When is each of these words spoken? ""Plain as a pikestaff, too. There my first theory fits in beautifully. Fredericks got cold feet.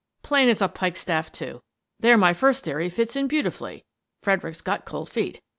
""Plain 0.23 0.49
as 0.49 0.63
a 0.63 0.67
pikestaff, 0.67 1.31
too. 1.31 1.61
There 1.99 2.17
my 2.17 2.33
first 2.33 2.63
theory 2.63 2.89
fits 2.89 3.15
in 3.15 3.27
beautifully. 3.27 3.85
Fredericks 4.23 4.61
got 4.61 4.83
cold 4.83 5.11
feet. 5.11 5.41